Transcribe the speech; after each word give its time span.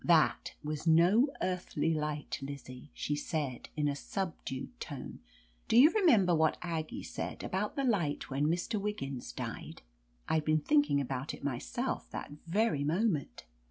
"That 0.03 0.55
was 0.63 0.87
no 0.87 1.27
earthly 1.43 1.93
light, 1.93 2.39
Lizzie! 2.41 2.89
she 2.91 3.15
said 3.15 3.69
in 3.77 3.87
a 3.87 3.95
subdued 3.95 4.79
tone. 4.79 5.19
"Do 5.67 5.77
you 5.77 5.91
remember 5.91 6.33
what 6.33 6.57
Aggie 6.63 7.03
said, 7.03 7.43
about 7.43 7.75
the 7.75 7.83
light 7.83 8.27
when 8.27 8.47
Mr. 8.47 8.81
Wiggins 8.81 9.31
diedr* 9.31 9.81
I*d 10.27 10.43
been 10.43 10.61
thinking 10.61 10.99
about 10.99 11.35
it 11.35 11.43
myself 11.43 12.09
that 12.09 12.31
very 12.47 12.83
moment. 12.83 13.45